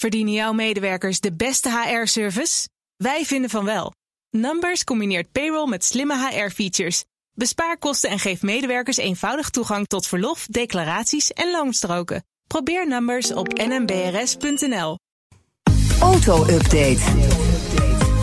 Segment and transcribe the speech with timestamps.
[0.00, 2.68] Verdienen jouw medewerkers de beste HR-service?
[2.96, 3.92] Wij vinden van wel.
[4.30, 7.04] Numbers combineert payroll met slimme HR-features.
[7.34, 12.24] Bespaar kosten en geef medewerkers eenvoudig toegang tot verlof, declaraties en loonstroken.
[12.46, 14.98] Probeer Numbers op nmbrs.nl.
[16.00, 17.00] Auto-update.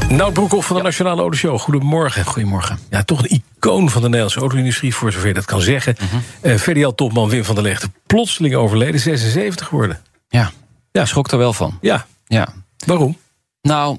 [0.10, 1.60] Nout Broekhoff van de Nationale Autoshow.
[1.60, 2.26] Goedemorgen.
[2.26, 2.80] Goedemorgen.
[2.90, 5.96] Ja, toch een icoon van de Nederlandse auto-industrie, voor zover je dat kan zeggen.
[6.00, 10.02] Mm VDL-topman Wim van der Leegte, plotseling overleden, 76 geworden.
[10.28, 10.52] Ja,
[11.00, 11.06] ja.
[11.06, 11.78] schrok er wel van.
[11.82, 12.06] Ja.
[12.28, 12.48] ja.
[12.86, 13.18] Waarom?
[13.62, 13.98] Nou,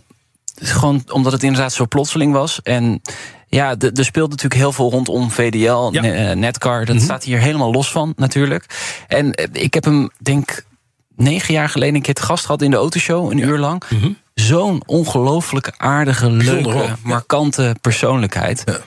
[0.54, 2.60] gewoon omdat het inderdaad zo plotseling was.
[2.62, 3.02] En
[3.48, 6.02] ja, er speelt natuurlijk heel veel rondom VDL, Ja.
[6.02, 6.84] eh, Netcar.
[6.84, 7.04] Dat Mhm.
[7.04, 8.64] staat hier helemaal los van, natuurlijk.
[9.08, 10.64] En eh, ik heb hem, denk
[11.16, 13.82] negen jaar geleden een keer te gast gehad in de autoshow, een uur lang.
[13.88, 14.10] Mhm.
[14.34, 18.62] Zo'n ongelooflijke aardige, leuke, markante persoonlijkheid.
[18.66, 18.78] Ja.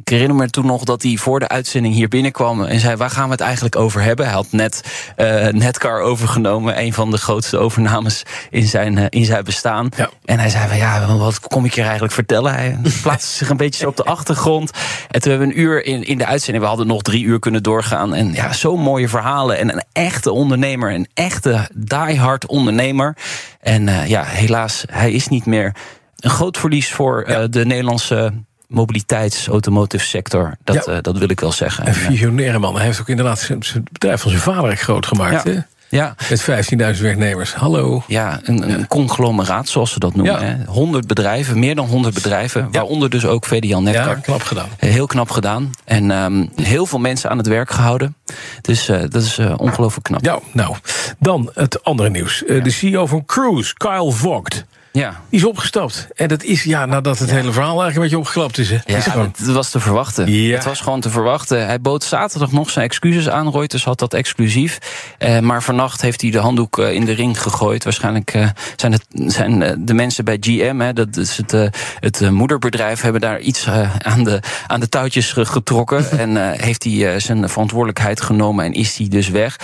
[0.00, 3.10] Ik herinner me toen nog dat hij voor de uitzending hier binnenkwam en zei: Waar
[3.10, 4.24] gaan we het eigenlijk over hebben?
[4.24, 4.82] Hij had net
[5.16, 9.88] eh, Netcar overgenomen, een van de grootste overnames in zijn, eh, in zijn bestaan.
[9.96, 10.10] Ja.
[10.24, 12.54] En hij zei: van, Ja, wat kom ik hier eigenlijk vertellen?
[12.54, 14.70] Hij plaatste zich een beetje zo op de achtergrond.
[15.10, 17.38] En toen hebben we een uur in, in de uitzending, we hadden nog drie uur
[17.38, 18.14] kunnen doorgaan.
[18.14, 19.58] En ja, zo'n mooie verhalen.
[19.58, 23.16] En een echte ondernemer, een echte diehard ondernemer.
[23.60, 25.74] En eh, ja, helaas, hij is niet meer.
[26.16, 28.32] Een groot verlies voor de Nederlandse
[28.68, 30.54] mobiliteits-automotive sector.
[30.64, 30.92] Dat, Ja.
[30.92, 31.86] eh, dat wil ik wel zeggen.
[31.86, 32.74] Een En, eh, visionaire man.
[32.76, 35.44] Hij heeft ook inderdaad zijn bedrijf van zijn vader groot gemaakt.
[35.44, 35.50] Ja.
[35.52, 35.58] Hè?
[35.88, 37.54] ja, Met 15.000 werknemers.
[37.54, 38.02] Hallo.
[38.06, 40.34] ja, een, een conglomeraat, zoals ze dat noemen.
[40.40, 40.46] Ja.
[40.46, 40.64] hè.
[40.64, 42.68] 100 bedrijven, meer dan 100 bedrijven.
[42.72, 44.08] Waaronder dus ook VDL Netcar.
[44.08, 44.68] Ja, knap gedaan.
[44.76, 45.70] Heel knap gedaan.
[45.84, 48.16] En ehm, heel veel mensen aan het werk gehouden.
[48.60, 50.24] Dus eh, dat is eh, ongelooflijk knap.
[50.24, 50.74] Ja, nou,
[51.18, 52.44] dan het andere nieuws.
[52.44, 54.64] Eh, De CEO van Cruise, Kyle Vogt,
[54.96, 55.20] Ja.
[55.30, 56.08] die is opgestapt.
[56.14, 58.70] En dat is, ja, nadat het hele verhaal eigenlijk een beetje opgeklapt is.
[58.70, 58.78] Hè.
[58.84, 59.32] Ja, is gewoon...
[59.36, 60.32] het was te verwachten.
[60.32, 60.54] Ja.
[60.54, 61.66] Het was gewoon te verwachten.
[61.66, 63.50] Hij bood zaterdag nog zijn excuses aan.
[63.50, 64.78] Reuters had dat exclusief.
[65.18, 67.84] Eh, maar vannacht heeft hij de handdoek eh, in de ring gegooid.
[67.84, 71.66] Waarschijnlijk eh, zijn, het, zijn eh, de mensen bij GM, hè, dat is het, eh,
[72.00, 76.10] het moederbedrijf, hebben daar iets eh, aan, de, aan de touwtjes ge- getrokken.
[76.20, 79.56] en eh, heeft hij zijn verantwoordelijkheid genomen en is hij dus weg.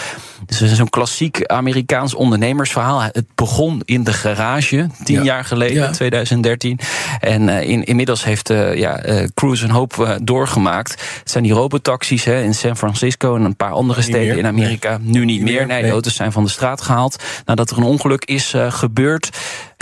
[0.47, 3.03] Dus het is zo'n klassiek Amerikaans ondernemersverhaal.
[3.03, 5.35] Het begon in de garage, tien Ja.
[5.35, 5.91] jaar geleden, Ja.
[5.91, 6.79] 2013.
[7.21, 10.91] En eh, in, inmiddels heeft eh ja, eh, Cruise een hoop doorgemaakt.
[10.91, 14.39] Het zijn die robotaxis hè, in San Francisco en een paar andere Niet steden meer,
[14.39, 14.99] in Amerika.
[15.01, 15.67] Nu niet meer.
[15.67, 17.23] Nee, de auto's zijn van de straat gehaald.
[17.45, 19.31] Nadat er een ongeluk is gebeurd.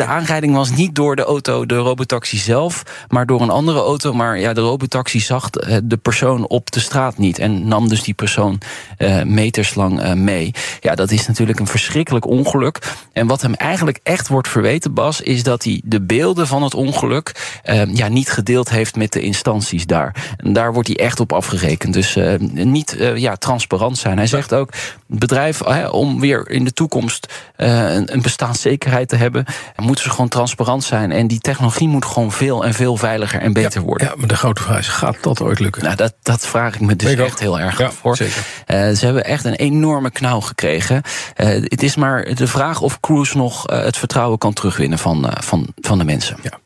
[0.01, 4.13] De aanrijding was niet door de auto, de robotaxi zelf, maar door een andere auto.
[4.13, 7.39] Maar ja, de robotaxi zag eh, de persoon op de straat niet.
[7.39, 8.61] En nam dus die persoon
[8.97, 10.55] eh, meterslang eh, mee.
[10.81, 12.79] Ja, dat is natuurlijk een verschrikkelijk ongeluk.
[13.13, 16.75] En wat hem eigenlijk echt wordt verweten, Bas, is dat hij de beelden van het
[16.75, 17.59] ongeluk
[17.93, 20.35] ja, niet gedeeld heeft met de instanties daar.
[20.37, 21.93] En daar wordt hij echt op afgerekend.
[21.93, 22.19] Dus
[22.53, 24.17] niet ja, transparant zijn.
[24.17, 24.73] Hij zegt ook:
[25.07, 29.45] bedrijf, om weer in de toekomst een bestaanszekerheid te hebben,
[29.91, 31.13] moeten ze gewoon transparant zijn.
[31.13, 34.07] En die technologie moet gewoon veel en veel veiliger en beter worden.
[34.07, 35.83] Ja, maar de grote vraag is, gaat dat ooit lukken?
[35.83, 37.27] Nou, dat, dat vraag ik me dus ook.
[37.27, 38.17] echt heel erg Ja, voor.
[38.17, 38.43] zeker.
[38.67, 41.03] Eh, ze hebben echt een enorme knauw gekregen.
[41.37, 45.33] Eh, het is maar de vraag of Cruise nog eh, het vertrouwen kan terugwinnen van,
[45.41, 46.37] van, van de mensen.
[46.43, 46.59] Ja.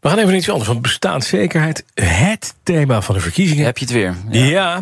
[0.00, 3.64] We gaan even iets anders, want bestaanszekerheid, het thema van de verkiezingen.
[3.64, 4.14] Heb je het weer?
[4.30, 4.80] Ja,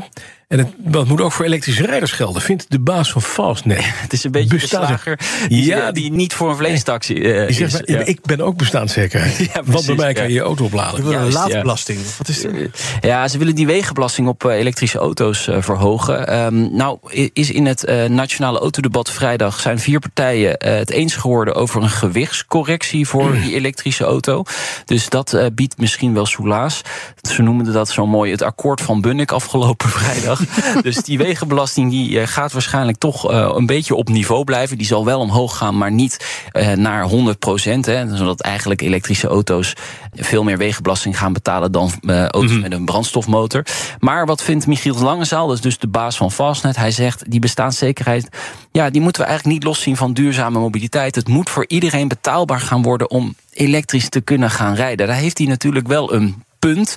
[0.49, 3.79] en het, dat moet ook voor elektrische rijders gelden, vindt de baas van Fastnet.
[4.05, 5.19] Het is een beetje de Bestaans- slager
[5.49, 7.57] die, Ja, die niet voor een vleestaxi eh, Die is.
[7.57, 8.05] zegt, maar, Ja.
[8.07, 9.37] ik ben ook bestaanszekerheid.
[9.55, 10.99] Ja, want bij mij kan je je auto opladen.
[10.99, 11.99] Ik wil een laadbelasting.
[12.19, 12.45] Wat is?
[13.01, 16.29] Ja, ze willen die wegenbelasting op eh, elektrische auto's eh, verhogen.
[16.29, 16.99] Ehm, nou,
[17.33, 21.91] is in het eh, nationale autodebat vrijdag zijn vier partijen het eens geworden over een
[21.91, 24.43] gewichtscorrectie voor die elektrische auto.
[24.85, 26.81] Dus dat biedt misschien wel soelaas.
[27.31, 30.34] Ze noemden dat zo mooi het akkoord van Bunnik afgelopen vrijdag.
[30.83, 34.79] dus die wegenbelasting die eh, gaat waarschijnlijk toch eh, een beetje op niveau blijven.
[34.79, 37.85] Die zal wel omhoog gaan, maar niet eh, naar 100 procent.
[38.13, 39.73] Zodat eigenlijk elektrische auto's
[40.15, 43.63] veel meer wegenbelasting gaan betalen dan auto's met een brandstofmotor.
[43.99, 47.41] Maar wat vindt Michiel Langezaal, dat is dus de baas van Fastnet, hij zegt die
[47.41, 48.29] bestaanszekerheid,
[48.73, 51.15] ja, die moeten we eigenlijk niet loszien van duurzame mobiliteit.
[51.15, 55.07] Het moet voor iedereen betaalbaar gaan worden om elektrisch te kunnen gaan rijden.
[55.07, 56.97] Daar heeft hij natuurlijk wel een punt.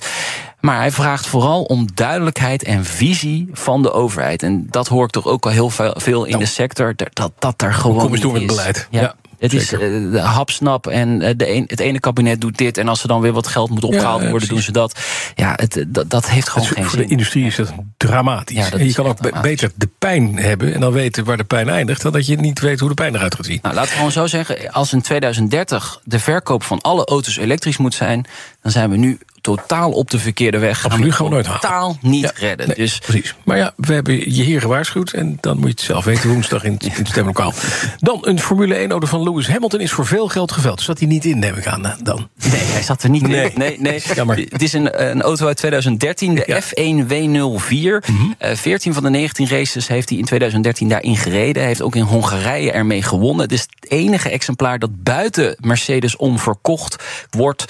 [0.60, 4.42] Maar hij vraagt vooral om duidelijkheid en visie van de overheid.
[4.42, 6.94] En dat hoor ik toch ook al heel veel, in de sector.
[7.12, 7.98] Dat dat, er gewoon.
[7.98, 8.86] Kom eens door met beleid.
[8.90, 9.00] Ja.
[9.00, 10.14] Ja, het is zeker.
[10.14, 12.78] eh, hapsnap en eh, de een, het ene kabinet doet dit.
[12.78, 14.98] En als er dan weer wat geld moet opgehaald ja, worden, doen ze dat.
[15.34, 17.12] Ja, het, eh, dat, dat heeft gewoon Het is- geen voor de zin.
[17.12, 18.56] industrie is dat dramatisch.
[18.56, 19.42] Ja, dat en je kan ook dramatisch.
[19.50, 22.60] beter de pijn hebben en dan weten waar de pijn eindigt, dan dat je niet
[22.60, 23.58] weet hoe de pijn eruit gaat zien.
[23.62, 27.76] Nou, laten we gewoon zo zeggen, als in 2030 de verkoop van alle auto's elektrisch
[27.76, 28.26] moet zijn,
[28.62, 29.18] dan zijn we nu
[29.56, 30.84] totaal op de verkeerde weg.
[30.84, 31.60] Absoluut, gaan we nooit halen.
[31.60, 32.66] Totaal niet Ja, redden.
[32.66, 33.34] nee, Dus Precies.
[33.44, 35.10] Maar ja, we hebben je hier gewaarschuwd.
[35.12, 37.52] En dan moet je het zelf weten woensdag in, in het stemlokaal.
[37.98, 40.80] Dan een Formule 1-auto van Lewis Hamilton is voor veel geld geveld.
[40.80, 42.28] Zat hij niet in, neem ik aan eh, dan.
[42.50, 43.50] Nee, hij zat er niet Nee.
[43.50, 43.58] in.
[43.58, 44.02] Nee, nee.
[44.14, 44.36] Jammer.
[44.48, 46.60] Het is een, een auto uit 2013, de Ja.
[46.62, 48.08] F1 W04.
[48.10, 48.32] Mhm.
[48.38, 51.56] Eh 14 van de 19 races heeft hij in 2013 daarin gereden.
[51.56, 53.42] Hij heeft ook in Hongarije ermee gewonnen.
[53.42, 56.96] Het is het enige exemplaar dat buiten Mercedes om verkocht
[57.30, 57.64] wordt.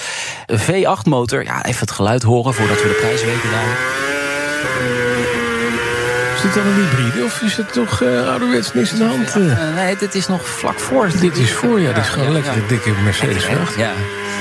[0.47, 1.45] Een V8-motor.
[1.45, 3.77] Ja, even het geluid horen voordat we de prijs weten daar.
[6.37, 9.35] Is dit dan een hybride of is het toch eh ouderwets niks aan de hand?
[9.37, 9.75] eh?
[9.75, 11.11] Nee, dit is nog vlak voor.
[11.21, 11.93] dit is voor, ja.
[11.93, 13.77] Dit is gewoon een lekkere dikke Mercedes vracht.
[13.77, 13.93] Ja,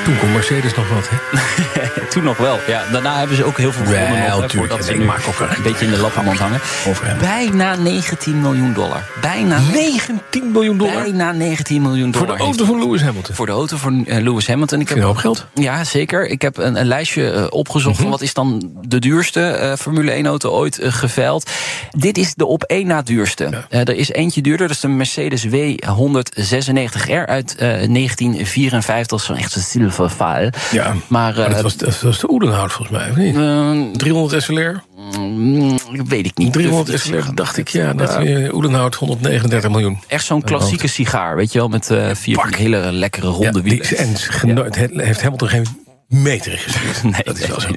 [0.08, 1.18] Toen kon Mercedes nog wat, hè?
[2.12, 2.60] toen nog wel.
[2.68, 4.30] Ja, daarna hebben ze ook heel veel gewonnen.
[4.30, 4.84] nog, tuurlijk.
[4.84, 6.60] ze Ik maak ook een beetje in de lappenmand hangen.
[6.88, 7.16] Over.
[7.20, 9.04] Bijna 19 miljoen dollar.
[9.22, 12.38] Bijna 19 miljoen dollar Bijna 19 miljoen voor dollar.
[12.38, 13.36] de auto van Lewis Hamilton.
[13.36, 14.80] voor de auto van eh, Lewis Hamilton.
[14.80, 15.46] Ik heb, een hoop geld?
[15.54, 16.28] ja, zeker.
[16.28, 18.02] Ik heb een, een lijstje eh, opgezocht Mhm.
[18.02, 21.50] van wat is dan de duurste eh, Formule 1 auto ooit eh, geveild.
[21.92, 23.66] Dit is de op één na duurste.
[23.70, 29.08] Er is eentje duurder, dat is de Mercedes W196R uit eh, 1954.
[29.08, 29.62] Dat is zo'n echt zo'n
[29.98, 30.50] zilverfaal.
[30.72, 33.36] Ja, Maar, maar eh, dat, was, dat was de Oedenhout volgens mij, of niet?
[33.36, 34.84] eh, 300 SLR?
[35.20, 35.78] mm,
[36.08, 36.54] weet ik niet.
[36.54, 37.94] 300 Durf ik niet SLR, dacht ik, ja.
[37.94, 40.00] Dat, eh, Oedenhout 139 miljoen.
[40.08, 43.86] Echt zo'n klassieke sigaar, weet je wel, met eh, vier hele lekkere ronde wielen.
[43.98, 45.66] en het heeft Hamilton geen
[46.08, 47.04] meter gestuurd.
[47.14, 47.70] Nee, dat is wel zo.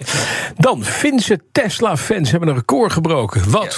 [0.56, 3.50] Dan, Finse Tesla-fans hebben een record gebroken.
[3.50, 3.74] Wat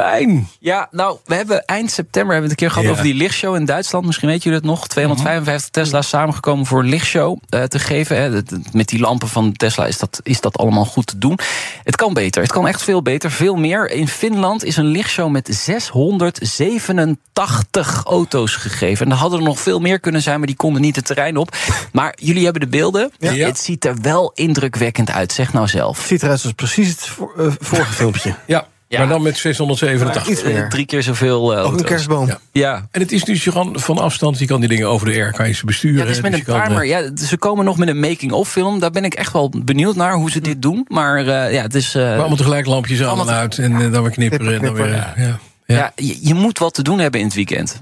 [0.00, 0.48] fijn!
[0.60, 2.90] Ja, nou, we hebben eind september hebben we het een keer gehad Ja.
[2.90, 4.06] over die lichtshow in Duitsland.
[4.06, 4.88] Misschien weet jullie het nog.
[4.88, 8.16] 255 Tesla's samengekomen voor een lichtshow eh, te geven.
[8.16, 8.40] Hè.
[8.72, 11.38] Met die lampen van Tesla is dat, is dat allemaal goed te doen.
[11.82, 12.42] Het kan beter.
[12.42, 13.30] Het kan echt veel beter.
[13.30, 13.90] Veel meer.
[13.90, 19.06] In Finland is een lichtshow met 687 auto's gegeven.
[19.06, 21.36] En er hadden er nog veel meer kunnen zijn, maar die konden niet het terrein
[21.36, 21.56] op.
[21.92, 23.12] Maar jullie hebben de beelden.
[23.18, 23.32] Ja.
[23.32, 25.32] Het ziet er wel indrukwekkend uit.
[25.32, 26.04] Zeg nou zelf.
[26.06, 28.34] ziet eruit als precies het eh, vorige filmpje.
[28.46, 28.98] Ja, Ja.
[28.98, 30.28] maar dan met 687.
[30.32, 30.62] Iets meer.
[30.62, 31.80] Eh, Drie keer zoveel eh, Ook auto's.
[31.80, 32.26] een kerstboom.
[32.26, 32.38] Ja.
[32.52, 35.32] Ja, En het is dus gewoon van afstand, je kan die dingen over de air,
[35.32, 35.96] kan je ze besturen.
[35.98, 36.88] Ja, het is met Dus een je kan, eh.
[36.88, 38.80] Ja, ze komen nog met een making-of film.
[38.80, 40.84] Daar ben ik echt wel benieuwd naar hoe ze dit doen.
[40.88, 41.94] Maar eh, ja, het is.
[41.94, 44.54] eh, maar allemaal tegelijk lampjes aan en uit en dan weer knipperen.
[44.54, 45.14] En dan weer, ja.
[45.16, 45.38] Ja.
[45.66, 47.80] ja, je, je moet wat te doen hebben in het weekend.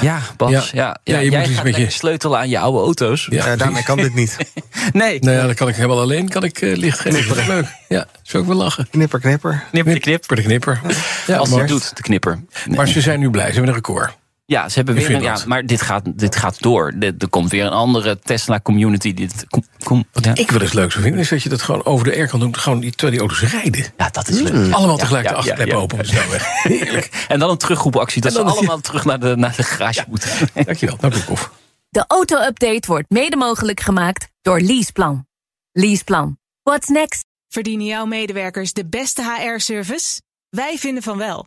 [0.00, 0.50] Ja, Bas.
[0.50, 0.58] Ja.
[0.58, 0.62] Ja.
[0.72, 3.26] Ja, Ja, je jij moet iets met je- sleutelen aan je oude auto's.
[3.30, 4.36] Ja, Ja, daarmee kan dit niet.
[4.92, 7.66] Nee, Nou ja, dan kan ik helemaal alleen kan ik eh, licht is leuk.
[7.88, 8.88] Ja, zou ik wel lachen.
[8.90, 9.64] Knipper, knipper.
[9.70, 10.24] knipper, knip.
[10.26, 10.80] Voor de knipper.
[11.26, 12.42] Ja, Als het doet, de knipper.
[12.66, 12.76] Nee.
[12.76, 14.16] maar ze zijn nu blij, ze hebben een record.
[14.50, 16.94] Ja, ze hebben weer een, ja, maar dit gaat, dit gaat door.
[17.00, 19.28] Er er komt weer een andere Tesla-community.
[19.48, 20.34] Kom, kom, ja.
[20.34, 22.40] Ik wil eens leuk zou vinden, is dat je dat gewoon over de air kan
[22.40, 22.56] doen.
[22.56, 23.86] Gewoon die, terwijl die auto's rijden.
[23.96, 24.72] ja, dat is leuk.
[24.72, 25.80] Allemaal Ja, tegelijk ja, de achterklep ja, ja.
[25.80, 26.62] open op de snelweg.
[26.62, 27.24] Heerlijk.
[27.28, 28.22] En dan een terugroepactie.
[28.22, 30.30] Dat En dan ze allemaal terug naar de, naar de garage moeten.
[30.64, 30.96] Dankjewel.
[31.00, 31.50] Nou, Broekhoff.
[31.88, 35.26] De auto-update wordt mede mogelijk gemaakt door Leaseplan.
[35.72, 36.38] Leaseplan.
[36.62, 37.24] What's next?
[37.48, 40.20] Verdienen jouw medewerkers de beste HR-service?
[40.48, 41.46] Wij vinden van wel.